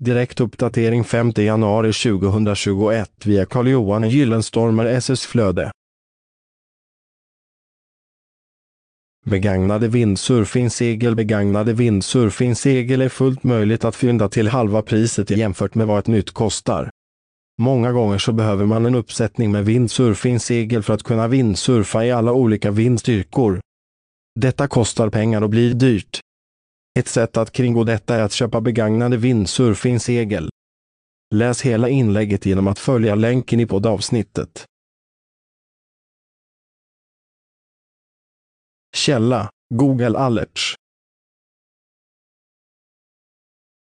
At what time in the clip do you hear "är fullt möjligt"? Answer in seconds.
13.00-13.84